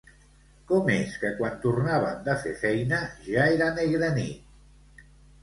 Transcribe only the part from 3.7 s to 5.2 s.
negra nit?